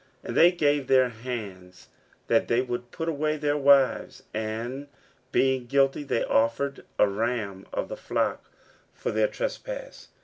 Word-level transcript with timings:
15:010:019 0.23 0.27
And 0.29 0.37
they 0.37 0.51
gave 0.51 0.87
their 0.87 1.09
hands 1.09 1.87
that 2.25 2.47
they 2.47 2.59
would 2.59 2.89
put 2.89 3.07
away 3.07 3.37
their 3.37 3.55
wives; 3.55 4.23
and 4.33 4.87
being 5.31 5.67
guilty, 5.67 6.01
they 6.03 6.23
offered 6.23 6.83
a 6.97 7.07
ram 7.07 7.67
of 7.71 7.87
the 7.87 7.95
flock 7.97 8.43
for 8.95 9.11
their 9.11 9.27
trespass. 9.27 10.07